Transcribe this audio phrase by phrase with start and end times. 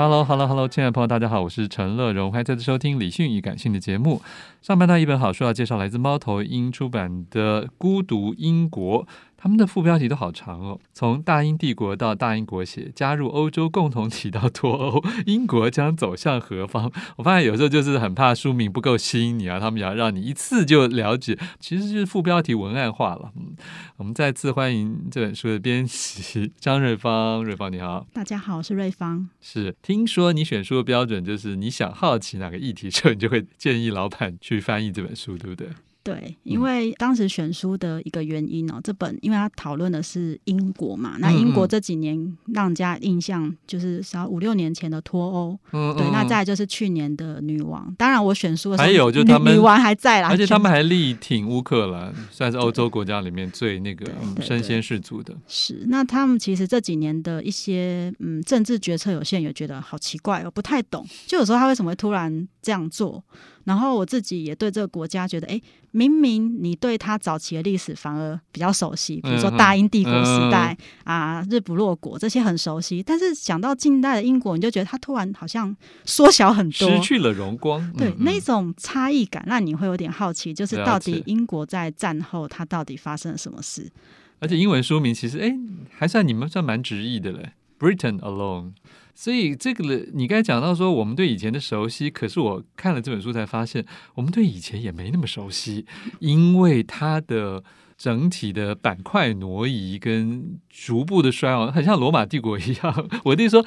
[0.00, 4.22] Hello，Hello，Hello，亲爱的朋友，大家好，我是陈乐荣，欢迎再次收听《理性与感性》的节目。
[4.62, 9.04] 上半段一本好书要介绍，来自猫头鹰出版的《孤独英国》。
[9.40, 16.92] 他们的副标题都好长哦，从大英帝国到大英国协，加入欧洲共同体到脱欧， 英国将走向何方？
[17.16, 23.30] 我发现有时候就是很怕书名不够吸引你啊，他们要让你一次就了解，其实就是副标题文案化了。
[23.36, 23.54] 嗯，
[23.96, 29.28] 我们再次欢迎这本书的编辑张瑞芳，瑞芳你好，大家好，我是瑞芳。
[29.40, 35.68] 是，听说你选书的标准就是你想好奇哪个议题之后，你就会建议老板去翻译这本书，对不对？
[36.08, 42.16] 对，因为当时选书的一个原因哦，这本因为他讨论的是英国嘛，那英国这几年
[42.54, 47.94] 让人家印象就是少五六年前的脱欧，嗯，对，那再就是去年的女王。
[47.98, 54.10] 当然我选书的时候，还有就他们女王还在啦，而且他们还力挺乌克兰，算是欧洲国家里面最那个
[54.40, 55.36] 身先士卒的。
[55.46, 63.22] 是，那他们其实这几年的一些嗯政治决策，有些人也觉得好奇怪，我不太懂，就有时候他为什么会突然这样做？
[63.68, 70.74] 然后我自己也对这个国家觉得，哎，明明你对他早期的历史反而比较熟悉，比如说大英帝国时代、
[71.04, 77.92] 啊、日不落国这些很熟悉，但是讲到近代的英国，你就觉得它突然好像缩小很多，失去了荣光。
[77.92, 83.92] 对，那种差异感让你会有点好奇，就是到底英国在战后它到底发生了什么事？
[84.40, 85.54] 而且英文书名其实哎，
[85.90, 88.72] 还算你们算蛮直译的嘞，Britain Alone。
[89.14, 93.84] 所以这个你刚才讲到说，我们对以前的熟悉，可是我看了这本书才发现，
[94.14, 95.84] 我们对以前也没那么熟悉，
[96.20, 97.64] 因为它的
[97.96, 103.08] 整体的板块挪移跟逐步的衰亡，很像罗马帝国一样。
[103.24, 103.66] 我弟说，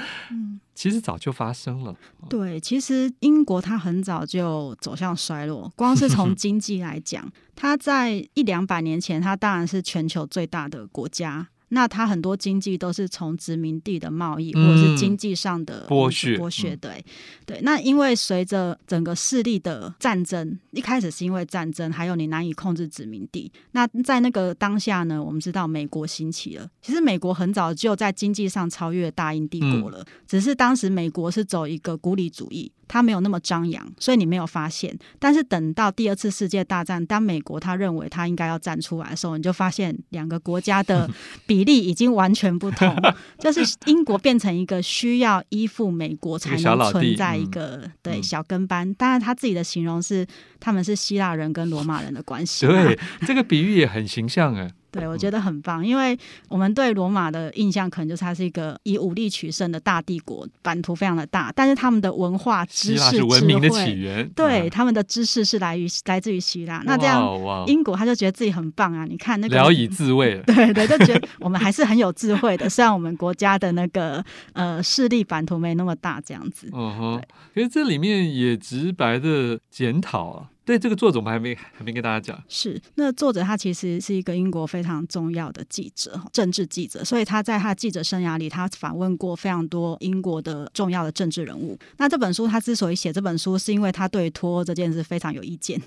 [0.73, 1.94] 其实早就发生了。
[2.29, 11.50] 对，其实英国它很早就走向衰落，光是从经济来讲，它在一两百年前，它当然是全球最大的国家。
[11.73, 16.75] 那它很多经济都是从殖民地的贸易，或者是经济上的剥削，剥削。
[16.75, 17.03] 对，
[17.45, 17.59] 对。
[17.63, 23.51] 那因为随着整个势力的战争，一开始是因为战争，还有你难以控制殖民地。
[23.71, 26.69] 那在那个当下呢，我们知道美国兴起了。
[26.81, 32.71] 其实美国很早就在经济上超越大英帝国了，只是当时美国是走一个孤立主义。
[32.88, 34.93] 他没有那么张扬，所以你没有发现。
[35.17, 41.09] 但是等到第二次世界大战，当美国他认为他应该要站出来的时候，你就发现两个国家的
[41.47, 42.95] 比例已经完全不同。
[43.39, 48.94] 就是英国变成一个需要依附美国才能存在一个对小跟班。
[48.95, 50.25] 当然他自己的形容是
[50.59, 52.67] 他们是希腊人跟罗马人的关系。
[52.67, 54.69] 对，这个比喻也很形象啊。
[54.91, 56.18] 对，我觉得很棒，因为
[56.50, 66.81] 我们对罗马的印象可能就是它是一个以武力取胜的大帝国，版图非常的大，但是他们的文化知识、是文明的起源，对，他们的知识是来于来自于希腊。
[66.85, 67.24] 那这样，
[67.68, 69.06] 英国他就觉得自己很棒啊！
[69.06, 74.24] 你看那个聊以自慰， 对对，就觉得我们还是很有智慧的， 虽然我们国家的那个
[74.54, 76.69] 呃势力版图没那么大，这样子。
[76.74, 77.21] 嗯哼，
[77.54, 80.48] 其实这里面也直白的检讨啊。
[80.71, 82.41] 对这个作者，我们还没还没跟大家讲。
[82.47, 91.77] 是，那作者他其实是一个英国非常重要的记者，政治记者，所以他在他记者生涯里，他访问过非常多英国的重要的政治人物。
[91.97, 95.81] 那这本书他之所以写这本书，是因为他对脱欧这件事非常有意见。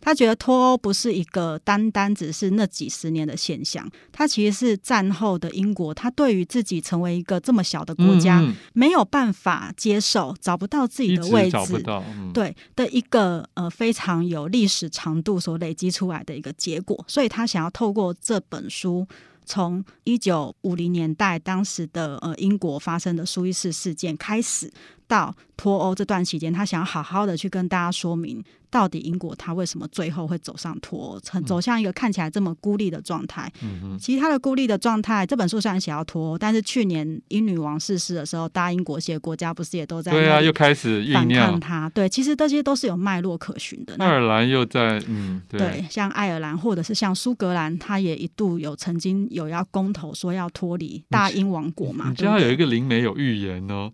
[0.00, 14.29] 他觉得脱欧不是一个单单只是那几十年的现象，他其实是战后的英国，他对于自己成为一个这么小的国家，嗯嗯没有办法接受，找不到自己的位置，找不到，嗯、对的一个呃非常。
[14.30, 19.06] 有历史长度所累积出来的一个结果，所以他想要透过这本书，
[19.44, 24.72] 从一九五零年代当时的呃英国发生的苏伊士事件开始。
[25.10, 33.52] 到脱欧这段期间，他想要好好的去跟大家说明，到底英国他为什么最后会走上脱欧，走向一个看起来这么孤立的状态。
[33.60, 41.90] 嗯哼，其实他的孤立的状态，这本书虽然写要脱欧，但是去年英女王逝世的时候，大英国协国家不是也都在对啊，又开始反抗他。
[41.90, 43.96] 对，其实这些都是有脉络可循的。
[43.98, 52.08] 爱尔兰又在嗯对，对，像爱尔兰或者是像苏格兰，他也一度有曾经有要公投说要脱离大英王国嘛。
[52.08, 53.90] 你知道有一个灵媒有预言哦。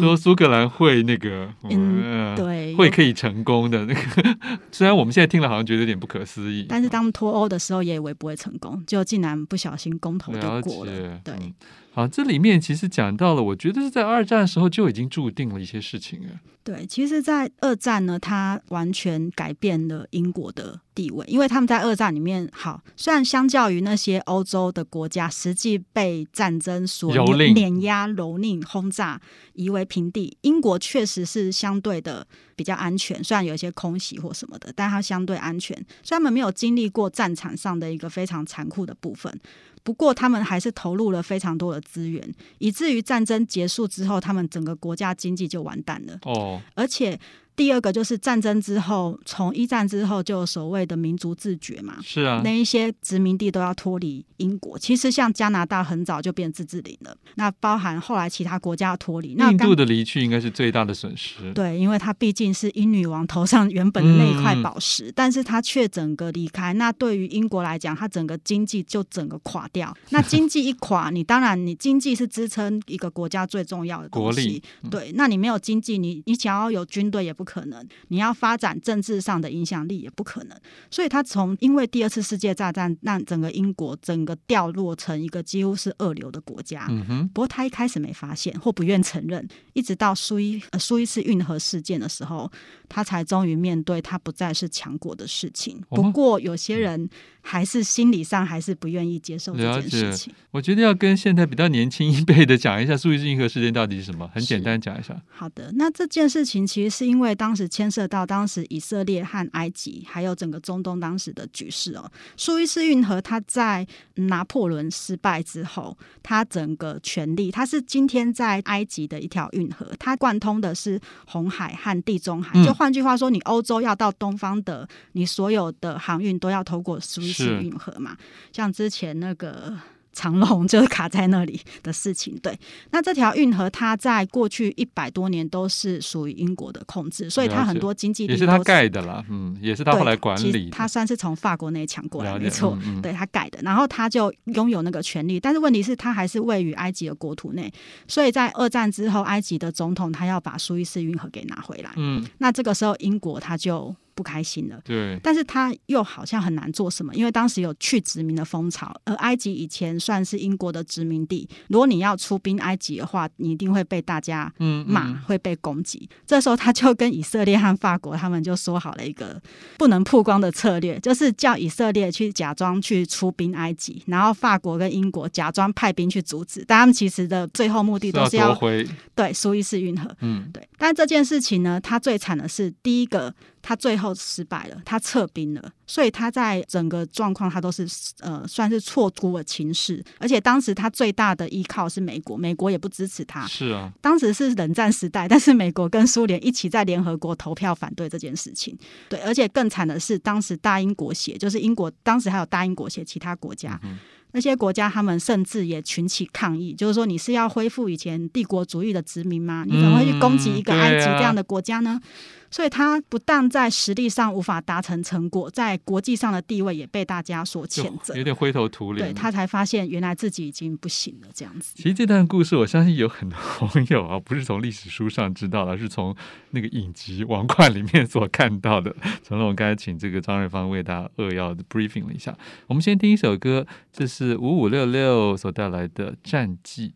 [0.00, 4.36] 说苏格兰会那个，嗯，对，会可以成功的那个，
[4.70, 11.34] 虽然我们现在听了好像觉得有点不可思议，但是当脱欧的时候也以为不会成功，就竟然不小心公投就过了，了，对。
[11.34, 11.52] 嗯
[11.96, 16.36] 好，这里面其实讲到了，我觉得是在二战的时候就已经注定了一些事情啊。
[16.62, 27.10] 对，其实，在二战呢，它完全改变了英国的地位，因为他们在二战里面，好，虽然相较于那些欧洲的国家，实际被战争所
[27.54, 29.18] 碾压、蹂躏、轰炸、
[29.54, 33.24] 夷为平地，英国确实是相对的比较安全。
[33.24, 35.74] 虽然有一些空袭或什么的，但它相对安全。
[36.02, 39.40] 虽然他们没有经历过战场上的一个非常残酷的部分。
[39.86, 46.18] 不过，他们还是投入了非常多的资源，以至于战争结束之后，他们整个国家经济就完蛋了。
[46.22, 47.16] 哦，而且。
[47.56, 54.78] 第二个就是战争之后，从一战之后就有所谓的民族自觉嘛，是啊，那一些殖民地都要脱离英国。
[54.78, 59.34] 其实像加拿大很早就变自治领了，那包含后来其他国家要脱离。
[59.38, 61.50] 那印度的离去应该是最大的损失。
[61.54, 66.74] 对，因为它毕竟是英女王头上原本的那一块宝石，嗯、但是它却整个离开。
[66.74, 69.96] 那对于英国来讲，它整个经济就整个垮掉。
[70.10, 74.08] 那经济一垮，你当然你经济是支撑一个国家最重要的。
[74.10, 74.62] 国力。
[74.90, 80.60] 对，那你没有经济，你你想要有军队也不可能，你要发展政治上的影响力也不可能，
[80.90, 86.86] 所以他从因为第二次世界大战让整个英国整个掉落成一个几乎是二流的国家。
[86.90, 87.28] 嗯哼。
[87.28, 92.50] 不过他一开始没发现或不愿承认，一直到苏伊呃苏伊士运河事件的时候，
[92.88, 95.80] 他才终于面对他不再是强国的事情。
[95.90, 97.08] 不过有些人
[97.42, 100.32] 还是心理上还是不愿意接受这件事情。
[100.50, 105.14] 我觉得要跟现在比较年轻一辈的讲一下苏伊士运河事件到底是什么，很简单讲一下。
[105.28, 107.66] 好的，那这件事情其实是因为当时。
[107.76, 112.10] 牵涉到当时以色列和埃及，还有整个中东当时的局势哦。
[112.34, 122.64] 苏伊士运河，它在拿破仑失败之后，它整个权力，它是今天在埃及的一条运河，它贯通的是红海和地中海。
[122.64, 128.16] 就换句话说，你欧洲要到东方的，你所有的航运都要透过苏伊士运河嘛。
[128.52, 129.74] 像之前那个。
[130.16, 132.58] 长龙就是卡在那里的事情，对。
[132.90, 140.70] 那这条运河，它在过去一百多年都是属于英国的控制，所以它很多经济也是他盖的啦，嗯，也是他后来管理。
[140.70, 143.58] 他算是从法国那里抢过来，没错，嗯嗯对他盖的。
[143.62, 147.70] 然后他就拥有那个权利，但是问题是，它还是位于埃及的国土内，
[148.08, 151.90] 所以在二战之后，埃及的总统他要把苏伊士运河给拿回来。
[151.96, 153.94] 嗯，那这个时候英国他就。
[154.16, 166.08] 不开心了，对，但是他又好像很难做什么，因为当时有去殖民的风潮，而埃及以前算是英国的殖民地，如果你要出兵埃及的话，你一定会被大家骂，嗯嗯会被攻击。
[166.26, 169.40] 这时候他就跟以色列和法国他们就说好了一个
[169.76, 180.66] 不能曝光的策略，就是叫以色列去假装去出兵埃及，然后法国跟英国假装派兵去阻止，但他们其实的最后目的都是要，要回对苏伊士运河，嗯，对。
[180.78, 183.34] 但这件事情呢，他最惨的是第一个。
[183.66, 187.84] 他最后失败了，他撤兵了，所以他在整个状况他都是
[188.20, 193.44] 呃算是错估了情势，而且当时他最大的依靠是美国，美国也不支持他。
[193.48, 198.78] 是啊，当时是冷战时代，但是美国跟苏联一起在联合国投票反对这件事情。
[199.08, 203.80] 对，而且更惨的是，当时大英国协就是英国，当时还有大英国协其他国家。
[203.82, 203.98] 嗯
[204.32, 209.64] 那些国家，他们甚至也群起抗议，就是说，你是要恢复以前帝国主义的殖民吗？
[209.66, 211.98] 你怎么会去攻击一个埃及这样的国家呢？
[212.02, 212.08] 嗯
[212.56, 219.10] 所以，他不但在实力上无法达成成果，在国际上的地位也被大家所谴责，有点灰头土脸。
[219.10, 221.74] 对，他才发现，原来自己已经不行了，这样子。
[221.76, 226.16] 其实这段故事，我相信有很多网友啊，不是从历史书上知道的，而是从
[226.52, 228.96] 那个影集《王冠》里面所看到的。
[229.22, 232.34] 成龙，我刚才请这个张瑞芳为大家扼要的 briefing 了一下。
[232.68, 236.88] 我们先听一首歌，这是五五六六所带来的《战记》。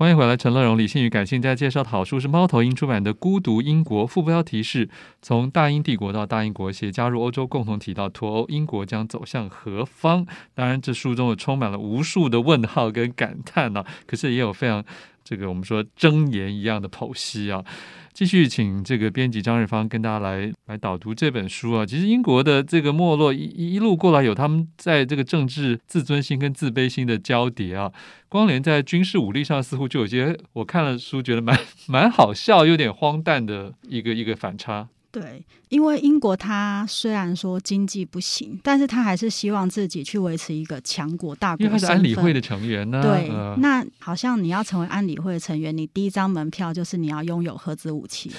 [0.00, 0.78] 欢迎回来，陈乐融。
[0.78, 4.88] 理性与感性在介绍的好书是猫头鹰出版的《孤独英国》，副标题是
[5.20, 10.24] 从大英帝国到大英国协加入欧洲，共同体到脱欧，英国将走向何方？
[10.54, 14.82] 当然，这书中也充满了无数的问号跟感叹呢、可是也有非常
[15.24, 17.64] 这个我们说箴言一样的剖析啊。
[18.12, 21.86] 继续请这个编辑张日芳跟大家来来导读这本书啊。
[21.86, 27.90] 其实英国的这个没落一一路过来，有他们在这个政治自尊心跟自卑心的交叠啊。
[28.28, 34.88] 光连在军事武力上，似乎就有些我看了书觉得蛮蛮好笑，有点荒诞的一个一个反差。
[35.12, 41.66] 对，因为英国它虽然说经济不行，但是他还是希望自己去维持一个强国大国。
[41.66, 43.02] 因为他是安理会的成员呢。
[43.02, 48.30] 对，呃、那好像你要成为安理会的成员，你第一张门票就是你要拥有核子武器。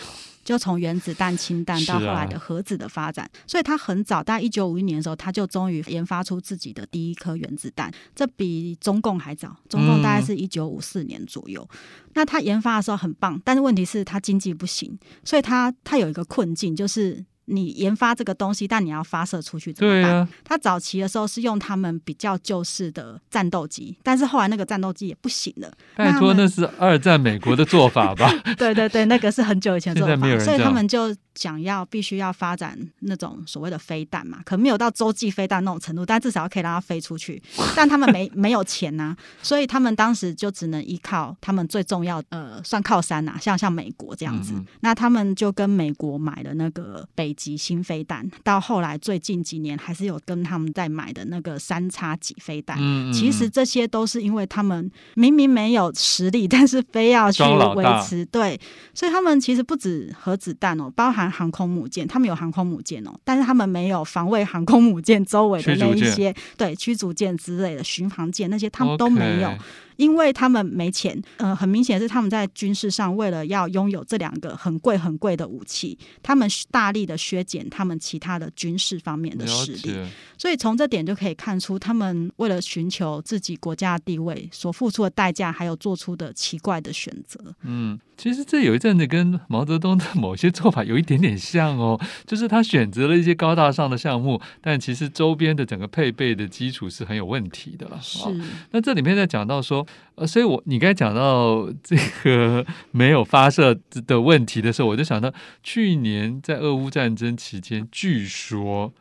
[0.43, 7.91] 就从原子弹、氢弹到后来的核子的发展，啊、所以他很早，大概一九五一年的时候，他就终于研发出自己的第一颗原子弹。
[8.15, 11.67] 这比中共还早，中共大概是一九五四年左右。
[11.71, 11.77] 嗯、
[12.13, 17.25] 那他研发的时候很棒，但是问题是他经济不行，所以他他有一个困境，就是。
[17.51, 20.15] 你研发这个东西，但你要发射出去怎么办？
[20.15, 25.71] 啊、他早期的时候是用他们比较旧式的战斗机，但是后来那个战斗机也不行了。
[25.95, 28.31] 拜托，那是二战美国的做法吧？
[28.57, 37.41] 对对对，那个是很久以前做法，所以他们就想要必须要发展那种所谓的飞弹嘛，可能没有到洲际飞弹那种程度，但至少可以让它飞出去。
[37.75, 44.53] 但他们没没有钱呐、啊，所以他们当时就只能依靠他们最重要呃算靠山呐、啊，像像美国这样子。
[44.53, 47.35] 嗯嗯，那他们就跟美国买了那个北。
[47.41, 52.77] 级新飞弹，到后来最近几年还是有跟他们在买的那个三叉戟飞弹。
[52.79, 57.41] 嗯嗯，其实这些都是因为他们明明没有实力，但是非要去
[57.75, 58.23] 维持。
[58.25, 58.59] 对，
[58.93, 69.49] 所以他们其实不止核子弹哦，包含航空母舰，他们有航空母舰哦，但是他们没有防卫航空母舰周围的那一些，对，驱逐舰之类的巡航舰那些，他们都没有。
[69.49, 69.57] Okay.
[69.97, 79.95] 因为他们没钱，呃，很明显是他们在军事上为了要拥有这两个很贵很贵的武器，他们大力的削减他们其他的军事方面的实力。
[80.37, 87.39] 所以从这点就可以看出，他们为了寻求自己国家的地位所付出的代价，还有做出的奇怪的选择。
[87.61, 97.97] 嗯，其实这有一阵子跟毛泽东的某些做法有一点点像哦， 就是他选择了一些高大上的项目，但其实周边的整个配备的基础是很有问题的了。
[97.99, 98.29] 是。
[98.69, 99.83] 那这里面在讲到说。
[100.15, 103.75] 呃，所以我你刚才讲到这个 没有发射
[104.05, 108.93] 的问题的时候，我就想到去年在俄乌战争期间，据说，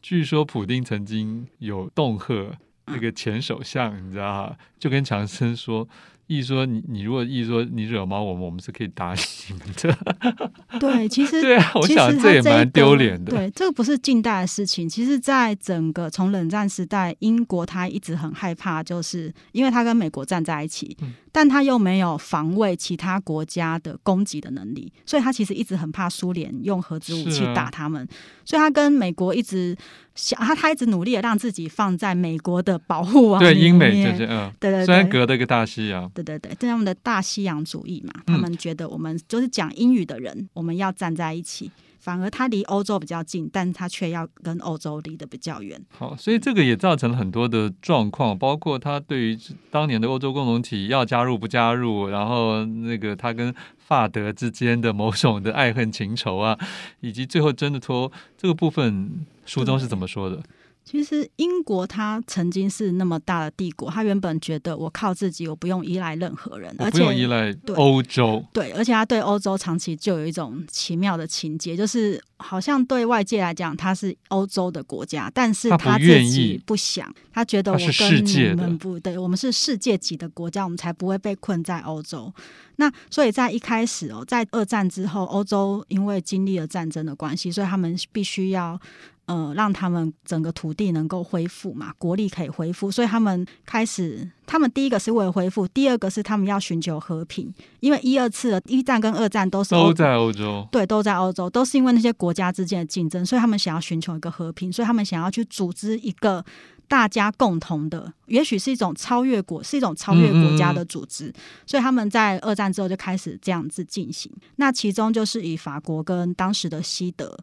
[0.00, 5.88] 据说普丁曾经有恫吓那个前首相，你知道哈，就跟强生说。
[6.28, 10.78] 意说你你如果意思说你惹毛我们，我们是可以打你们的。
[10.78, 13.32] 对，其实 对啊，我想这也蛮丢脸的。
[13.32, 14.88] 对，这个不是近代的事情。
[14.88, 28.02] 其实，在整个从冷战时代，英国他一直很害怕，就是因为他跟美国站在一起，嗯、但他又没有防卫其他国家的攻击的能力，所以他其实一直很怕苏联用核子武器打他们。
[28.04, 28.08] 啊、
[28.44, 29.76] 所以他跟美国一直。
[30.14, 33.54] 想他，他一直努力的让自己放在美国的保护网里面。
[33.54, 41.70] 对，英美就是嗯，对，对对，虽然隔了一个大西洋，对对对，这是他们的大西洋主义嘛，嗯、他们觉得我们就是讲英语的人，我们要站在一起。
[42.00, 45.78] 反而他离欧洲比较近，但他却要跟欧洲离得比较远。
[45.90, 49.38] 好，所以这个也造成了很多的状况，包括他对于
[49.70, 56.56] 当年的欧洲共同体要加入不加入，然后那个他跟法德之间的某种的爱恨情仇啊，
[57.00, 59.26] 以及最后真的脱这个部分。
[59.44, 60.42] 书中是怎么说的？
[60.90, 68.42] 其实英国它曾经是那么大的帝国，他原本觉得我靠自己，我不用依赖任何人，而且不用依赖欧洲。
[68.54, 82.32] 对，而且他对欧洲长期就有一种奇妙的情结，就是好像对外界来讲它是欧洲的国家，但是他自己不想，他觉得我跟你们不对，我们是世界级的国家，我们才不会被困在欧洲。
[82.76, 88.80] 那所以在一开始哦，在二战之后，欧洲因为经历了战争的关系，所以他们必须要。
[89.28, 106.42] 呃，让他们整个土地能够恢复嘛，国力可以恢复，所以他们开始，他们第一个是为了恢复，第二个是他们要寻求和平，因为一二次的一战跟二战都是都在欧洲，对，都在欧洲，都是因为那些国家之间的竞争，所以他们想要寻求一个和平，所以他们想要去组织一个
[106.88, 117.38] 大家共同的，也许是一种超越国，是一种超越国家的组织，嗯嗯，所以他们在二战之后就开始这样子进行，那其中就是以法国跟当时的西德。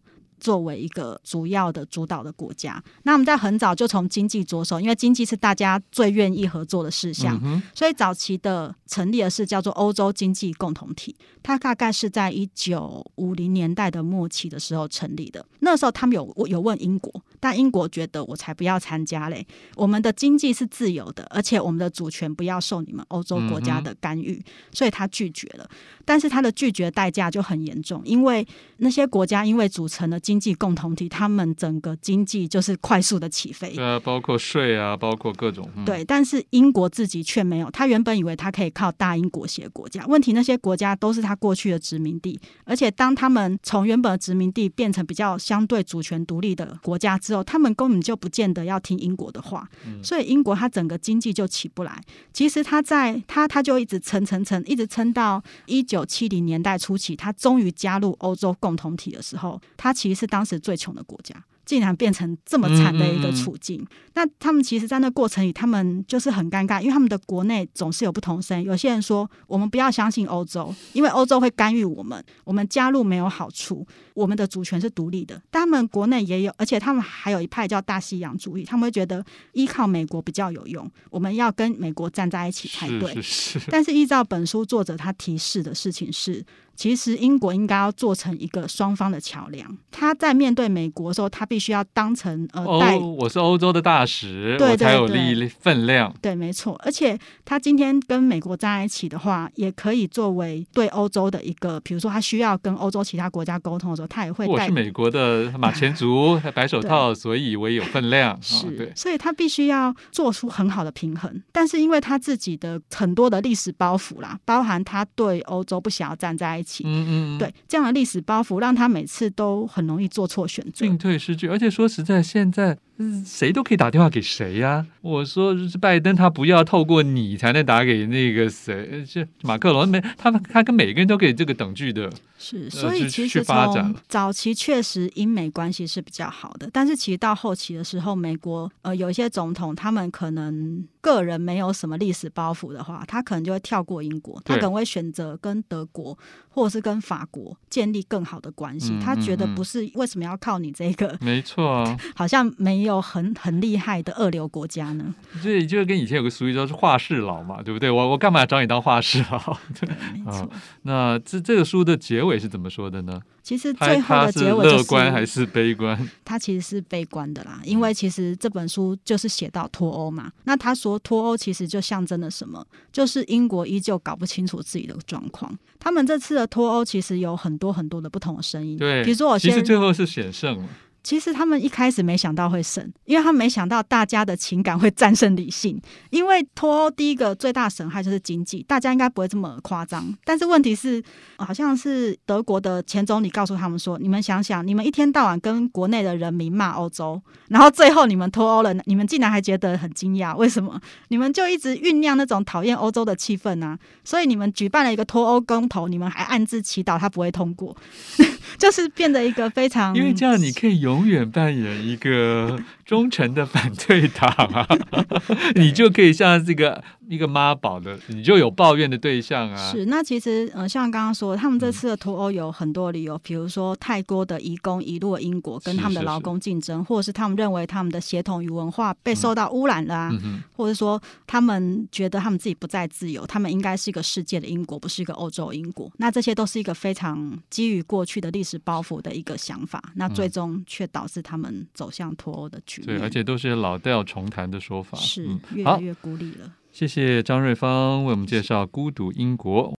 [0.45, 15.43] 作为一个主要的主导的国家，那我们在很早就从经济着手，因为经济是大家最愿意合作的事项，嗯、所以早期的成立的是叫做欧洲经济共同体，它大概是在一九五零年代的末期的时候成立的。
[15.61, 19.43] 那时候他们有有问英国，但英国觉得我才不要参加嘞，
[19.75, 25.67] 我们的经济是自由的，而且我们的主权不要受你们欧洲国家的干预，嗯、所以他拒绝了。
[26.05, 28.47] 但是他的拒绝代价就很严重，因为
[28.77, 33.73] 那些国家因为组成了经经济共同体，他们整个经济就是快速的起飞。
[33.73, 35.65] 对啊，包括税啊，包括各种。
[35.77, 37.71] 嗯、对，但是英国自己却没有。
[37.71, 49.65] 他原本以为他可以靠大英国协国家，问题那些国家都是他过去的殖民地，而且当他们从原本的殖民地变成比较相对主权独立的国家之后，他们根本就不见得要听英国的话。
[49.87, 52.03] 嗯、所以英国他整个经济就起不来。
[52.33, 61.35] 其实他在他他就一直撑撑撑，一直撑到一九七零年代初期，他终于加入欧洲共同体的时候，他其实是当时最穷的国家。
[61.65, 68.67] 竟然变成这么惨的一个处境，嗯嗯嗯，那他们其实，在那过程里，他们就是很尴尬，因为他们的国内总是有不同声音。
[68.67, 75.41] 有些人说，我们不要相信欧洲，因为欧洲会干预我们，我们加入没有好处，我们的主权是独立的。
[75.49, 83.15] 但他们国内也有，而且他们还有一派叫大西洋主义，他们会觉得依靠美国比较有用，我们要跟美国站在一起才对。
[83.15, 83.71] 是是是。
[83.71, 86.45] 但是依照本书作者他提示的事情是。
[86.75, 89.77] 其实英国应该要做成一个双方的桥梁。
[89.91, 96.13] 他在面对美国的时候，他必须要当成呃，带我是欧洲的大使，对对对，我才有力分量。
[96.21, 96.79] 对，没错。
[96.83, 104.51] 而且他今天跟美国站在一起的话，也可以作为对欧洲的一个，比如说他需要跟欧洲其他国家沟通的时候，他也会带。
[104.51, 108.37] 我是美国的马前卒、 白手套，所以我也有分量。
[108.41, 111.41] 是，哦、对，所以他必须要做出很好的平衡。
[111.51, 116.83] 但是因为他自己的很多的历史包袱啦，包含他对欧洲不想要站在一起。
[116.85, 121.47] 嗯嗯，对，这样的历史包袱让他每次都很容易做错选择，进退失据。
[121.47, 122.77] 而且说实在，现在。
[123.25, 124.87] 谁都可以打电话给谁呀、啊？
[125.01, 132.09] 我说拜登，他不要透过你才能打给那个谁，是马克龙没他们，他跟每个人都可以这个等距的。
[132.37, 146.17] 是，所以其实从早期确实英美关系是比较好的，但是其实到后期的时候，美国呃有一些总统，他们可能个人没有什么历史包袱的话，他可能就会跳过英国，他可能会选择跟德国
[146.49, 148.93] 或者是跟法国建立更好的关系。
[149.01, 151.85] 他觉得不是为什么要靠你这个，没错，
[152.15, 152.84] 好像没。
[152.85, 157.91] 有很很厉害的二流国家呢，所以就跟以前有个俗语叫是画室佬嘛，对不对？
[157.91, 159.57] 我我干嘛找你当画室佬？
[159.79, 160.49] 对，没错。
[160.83, 163.19] 那这这个书的结尾是怎么说的呢？
[163.43, 166.09] 其实最后的结尾就是乐观还是悲观？
[166.23, 170.31] 他其实是悲观的啦，因为其实这本书就是写到脱欧嘛。
[170.45, 172.65] 那他说脱欧其实就象征了什么？
[172.91, 175.55] 就是英国依旧搞不清楚自己的状况。
[175.77, 178.77] 他们这次的脱欧其实有很多很多的不同的声音。
[178.77, 180.63] 对，比如说我先其实最后是险胜了。
[181.05, 185.79] 其实他们一开始没想到会胜，因为他们没想到大家的情感会战胜理性。
[186.09, 190.11] 因为脱欧第一个最大损害就是经济，大家应该不会这么夸张。
[190.23, 191.03] 但是问题是，
[191.37, 200.35] 好像是德国的前总理告诉他们说：“你们想想，你们一天到晚跟国内的人民骂欧洲，然后最后你们脱欧了，你们竟然还觉得很惊讶？
[200.35, 200.81] 为什么？
[201.09, 203.77] 你们就一直酝酿那种讨厌欧洲的气氛啊？
[204.03, 207.77] 所以你们举办了一个脱欧公投，你们还暗自祈祷他不会通过。
[208.57, 214.65] ”就是变得一个非常，因为这样你可以有永远扮演一个忠诚的反对党啊，
[215.55, 216.81] 你就可以像这个。
[217.07, 219.71] 一个妈宝的，你就有抱怨的对象啊。
[219.71, 230.11] 是，那其实呃，像刚刚说，他们这次的脱欧有很多理由，嗯、比如说太多的移工移入英国，跟他们的劳工竞争，是是是或者是他们认为他们的血统与文化被受到污染了啊，
[230.55, 235.91] 或者说他们觉得他们自己不再自由，他们应该是一个世界的英国，不是一个欧洲英国。
[235.97, 242.97] 那这些都是一个非常基于过去的历史包袱的一个想法，那最终却导致他们走向脱欧的局面。
[242.97, 246.51] 对，而且都是老调重弹的说法，是越来越孤立了。
[246.75, 249.71] 谢谢张瑞芳为我们介绍《孤独英国》。